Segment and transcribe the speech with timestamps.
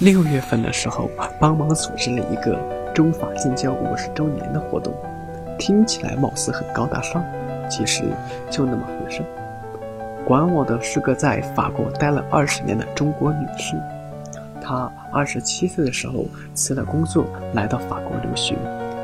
[0.00, 2.58] 六月份的时候，帮忙组织了一个
[2.94, 4.94] 中法建交五十周年的活动，
[5.58, 7.22] 听起来貌似很高大上，
[7.68, 8.04] 其实
[8.50, 9.22] 就那么回事。
[10.24, 13.76] 管我的是个在法国待了二十年的中国女士，
[14.62, 16.24] 她二十七岁的时候
[16.54, 18.56] 辞了工作来到法国留学，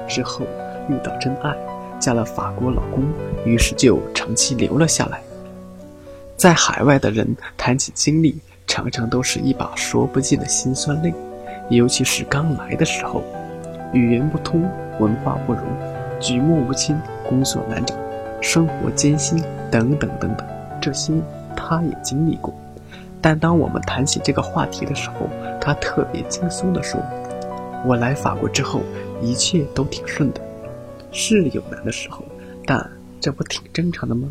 [0.08, 0.46] 之后
[0.88, 1.54] 遇到真爱，
[2.00, 3.04] 嫁了法国老公，
[3.44, 5.20] 于是就长期留了下来。
[6.38, 8.40] 在海外的人谈起经历。
[8.66, 11.14] 常常都是一把说不尽的辛酸泪，
[11.70, 13.22] 尤其是刚来的时候，
[13.93, 15.62] 语言不通，文化不融，
[16.20, 16.96] 举目无亲，
[17.29, 17.94] 工作难找，
[18.40, 20.46] 生活艰辛，等等等等，
[20.80, 21.12] 这些
[21.57, 22.52] 他也经历过。
[23.22, 25.29] 但当我们谈起这个话题的时候，
[25.60, 27.00] 他特别轻松地说
[27.86, 28.80] ：“我来法国之后，
[29.21, 30.40] 一切都挺顺的，
[31.10, 32.24] 是有难的时候，
[32.66, 32.88] 但
[33.20, 34.28] 这不挺正常的吗？”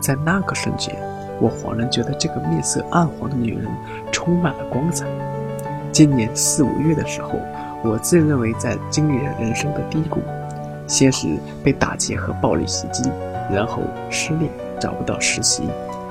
[0.00, 0.96] 在那个瞬间。
[1.40, 3.66] 我恍然觉得这个面色暗黄的女人
[4.12, 5.06] 充满了光彩。
[5.92, 7.32] 今年四五月的时候，
[7.82, 10.20] 我自认为在经历了人生的低谷，
[10.86, 11.28] 先是
[11.62, 13.10] 被打劫和暴力袭击，
[13.50, 15.64] 然后失恋找不到实习，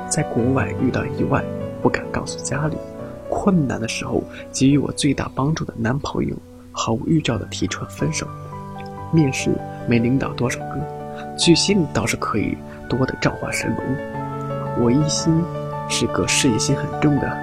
[0.10, 1.44] 在国外遇到意外
[1.82, 2.78] 不敢告诉家里，
[3.30, 6.36] 困难的时候给予我最大帮助的男朋友
[6.72, 8.28] 毫无预兆的提出了分手，
[9.12, 9.52] 面试
[9.88, 10.80] 没领到多少个，
[11.38, 12.58] 巨信倒是可以
[12.90, 14.27] 多的召唤神龙。
[14.80, 15.44] 我一心
[15.90, 17.38] 是个事业心很重的，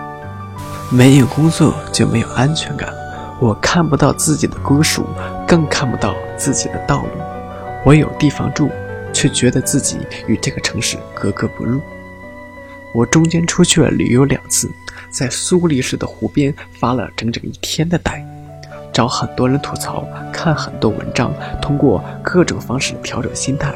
[0.90, 2.92] 没有工作就没有安全感，
[3.40, 5.04] 我看不到自己的归属，
[5.46, 7.08] 更看不到自己的道路。
[7.84, 8.70] 我有地方住，
[9.12, 11.80] 却觉得自己与这个城市格格不入。
[12.92, 14.70] 我中间出去了旅游两次，
[15.10, 18.24] 在苏黎世的湖边发了整整一天的呆，
[18.92, 23.74] 找很多人吐槽，看很多文章，通过各种方式调整心态，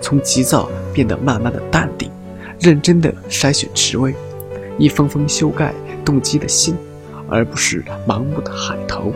[0.00, 2.10] 从急躁变得慢慢的淡定。
[2.60, 4.14] 认真的筛选职位，
[4.78, 6.76] 一封封修改动机的信，
[7.28, 9.12] 而不是盲目的海投。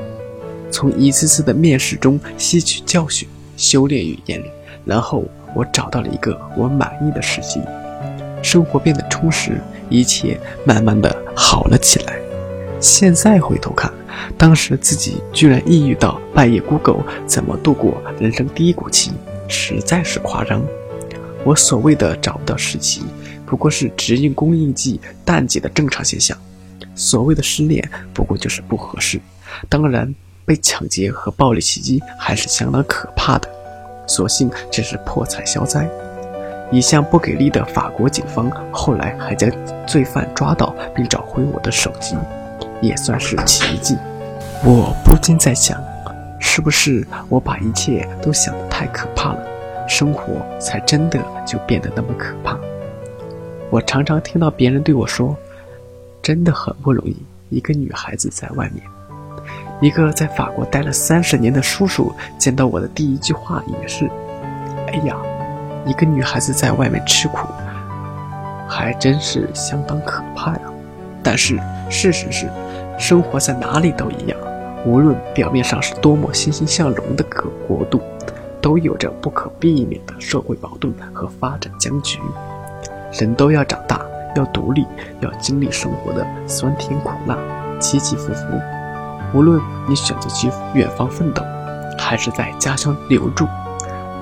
[0.70, 4.40] 从一次次的面试中吸取教训，修炼语言，
[4.84, 5.24] 然后
[5.54, 7.60] 我找到了一个我满意的实习，
[8.42, 12.16] 生活变得充实，一切慢慢的好了起来。
[12.78, 13.92] 现在回头看，
[14.38, 19.10] 当时自己居然抑郁到半夜 Google 怎么度过人生低谷期，
[19.48, 20.62] 实在是夸张。
[21.44, 23.02] 我所谓的找不到实习。
[23.50, 26.38] 不过是直营供应季淡季的正常现象，
[26.94, 29.20] 所谓的失恋不过就是不合适。
[29.68, 33.50] 当然，被抢劫和暴力袭击还是相当可怕的，
[34.06, 35.90] 所幸只是破财消灾。
[36.70, 39.50] 一向不给力的法国警方后来还将
[39.84, 42.14] 罪犯抓到并找回我的手机，
[42.80, 43.96] 也算是奇迹。
[44.64, 45.82] 我不禁在想，
[46.38, 49.44] 是不是我把一切都想得太可怕了，
[49.88, 52.56] 生活才真的就变得那么可怕？
[53.70, 55.36] 我常常听到别人对我说
[56.20, 57.16] ：“真的很不容易，
[57.50, 58.82] 一个女孩子在外面。”
[59.80, 64.10] 一个在法国待了三十年的叔叔见到我的第一句话也是
[64.92, 65.16] ：“哎呀，
[65.86, 67.46] 一个女孩子在外面吃苦，
[68.68, 70.62] 还真是相当可怕呀。”
[71.22, 71.58] 但是
[71.88, 72.50] 事实是，
[72.98, 74.36] 生活在哪里都一样，
[74.84, 78.02] 无论表面上是多么欣欣向荣的个国度，
[78.60, 82.18] 都有着不可避免的社会矛盾和发展僵局。
[83.12, 84.00] 人都要长大，
[84.36, 84.86] 要独立，
[85.20, 87.36] 要经历生活的酸甜苦辣、
[87.80, 88.44] 起起伏伏。
[89.34, 91.42] 无论你选择去远方奋斗，
[91.98, 93.46] 还是在家乡留住，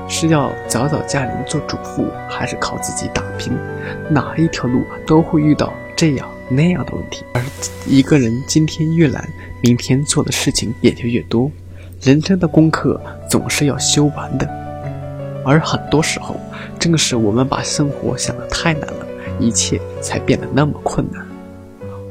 [0.09, 3.57] 是要早早嫁人做主妇，还是靠自己打拼，
[4.11, 7.25] 哪一条路都会遇到这样那样的问题。
[7.35, 7.43] 而
[7.87, 9.27] 一个人今天越懒，
[9.63, 11.51] 明天做的事情也就越多。
[12.03, 14.49] 人生的功课总是要修完的，
[15.45, 16.37] 而很多时候。
[16.79, 19.07] 正是我们把生活想得太难了，
[19.41, 21.27] 一切才变得那么困难。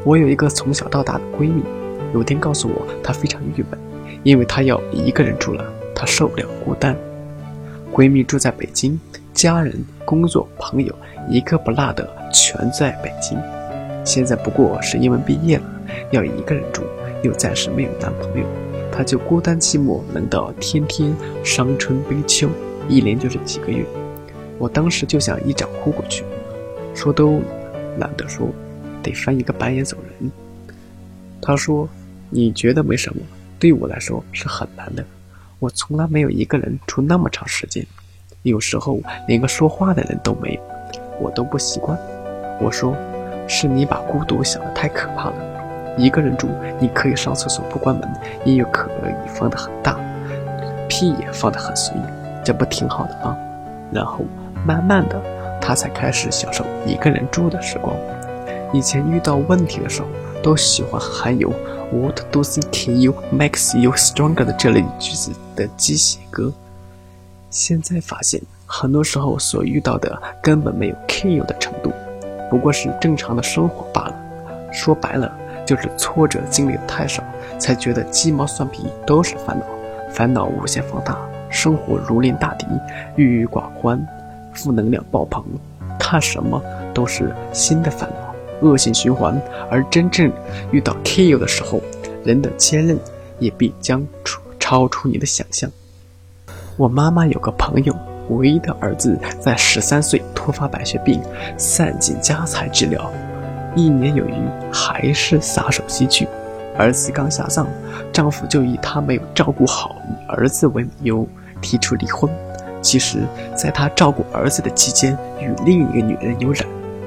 [0.04, 1.64] 我有一个从小到大的闺蜜，
[2.14, 3.80] 有天告诉我，她非常郁闷，
[4.24, 5.64] 因为她要一个人住了，
[5.96, 6.94] 她受不了孤单。
[7.94, 9.00] 闺蜜住在北京，
[9.34, 9.74] 家人、
[10.04, 10.94] 工作、朋友
[11.30, 13.40] 一个不落的全在北京。
[14.04, 15.64] 现在不过是因为毕业了，
[16.12, 16.84] 要一个人住，
[17.24, 18.46] 又暂时没有男朋友，
[18.92, 22.50] 她就孤单寂寞，冷到天天伤春悲秋，
[22.88, 23.86] 一连就是几个月。
[24.58, 26.24] 我当时就想一掌呼过去，
[26.96, 27.42] 说都
[28.00, 28.50] 懒得说，
[29.04, 30.32] 得翻一个白眼走人。
[31.42, 31.88] 他说
[32.30, 33.22] ：“你觉得没什么，
[33.60, 35.06] 对我来说是很难的。
[35.60, 37.86] 我从来没有一个人住那么长时间，
[38.42, 40.62] 有时候连个说话的人都没有，
[41.20, 41.98] 我都不习惯。”
[42.60, 42.96] 我说
[43.48, 45.96] ：“是你把孤独想得太可怕了。
[45.98, 46.48] 一个人住，
[46.80, 48.10] 你可以上厕所不关门，
[48.44, 50.00] 音乐可以放得很大，
[50.90, 52.02] 屁也放得很随意，
[52.48, 53.38] 这不挺好的吗？”
[53.92, 54.24] 然后。
[54.66, 55.22] 慢慢的，
[55.62, 57.96] 他才开始享受一个人住的时光。
[58.74, 60.08] 以前遇到问题的时候，
[60.44, 61.50] 都喜欢含有
[61.94, 66.52] “What does it kill you makes you stronger” 的这类句子的鸡血歌。
[67.50, 71.94] 现在发现，很多时候所遇到的根本没有 kill 的程度，
[72.50, 74.16] 不过是正常的生活罢了。
[74.74, 75.32] 说白了，
[75.66, 77.24] 就是挫折经历的太少，
[77.58, 79.66] 才觉得鸡毛蒜皮都是烦恼，
[80.12, 81.18] 烦恼无限放大，
[81.58, 82.68] 生活如临大敌，
[83.16, 84.00] 郁郁寡欢，
[84.54, 85.44] 负能量爆棚，
[85.98, 86.62] 看什么
[86.94, 89.42] 都是新的烦恼，恶性循环。
[89.68, 90.32] 而真正
[90.70, 91.82] 遇到 KU 的时候，
[92.24, 92.96] 人的坚韧
[93.40, 95.68] 也必将出超出你的想象。
[96.78, 97.96] 我妈妈有个朋友，
[98.30, 101.20] 唯一的儿子在十三岁突发白血病，
[101.58, 103.12] 散尽家财治疗，
[103.76, 104.36] 一年有余，
[104.72, 106.28] 还是撒手西去。
[106.78, 107.66] 儿子刚下葬，
[108.14, 109.96] 丈夫就以她没有照顾好
[110.28, 111.28] 儿子为由
[111.62, 112.32] 提出离婚。
[112.82, 113.26] 其实，
[113.56, 116.66] 在他照顾儿子的期间，与另一个女人有染，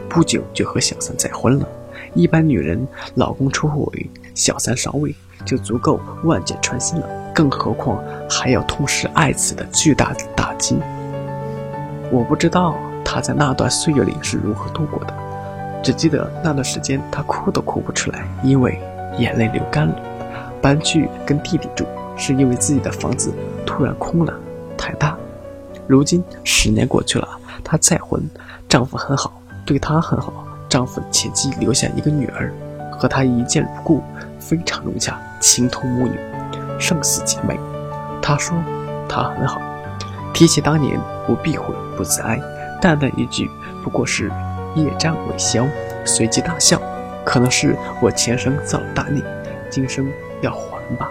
[0.08, 1.66] 不久就和小三再婚了。
[2.14, 5.14] 一般女人老公出轨，小三上位。
[5.42, 7.98] 就足够万箭穿心了，更何况
[8.28, 10.76] 还要痛失爱子的巨大打击。
[12.10, 15.14] 我不知道他在那段岁月里是如何度过的，
[15.82, 18.78] 只记得那段时间他哭都哭不出来，因为
[19.16, 19.94] 眼泪流干了。
[20.60, 21.86] 搬去跟弟弟住，
[22.20, 23.32] 是因为自己的房子
[23.66, 24.32] 突然空了，
[24.76, 25.16] 太大。
[25.88, 27.26] 如今十年过去了，
[27.64, 28.22] 她再婚，
[28.68, 32.52] 丈夫很好，对她很好，丈夫前妻留下一个女儿，
[32.92, 34.02] 和她一见如故。
[34.38, 36.18] 非常融洽，情同母女，
[36.78, 37.60] 胜似姐妹。
[38.22, 38.56] 他说
[39.06, 39.60] 他很好，
[40.32, 42.40] 提起当年不避讳，不自哀，
[42.80, 43.50] 淡淡一句
[43.84, 44.32] 不过是
[44.74, 45.66] 业障未消，
[46.06, 46.80] 随即大笑。
[47.22, 49.22] 可能是我前生造了大孽，
[49.68, 51.10] 今生要还吧。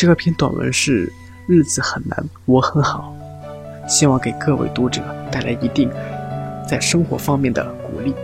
[0.00, 1.12] 这篇短文是
[1.46, 3.14] 日子很难，我很好，
[3.86, 5.90] 希望给各位读者带来一定
[6.66, 8.14] 在生活方面的鼓励。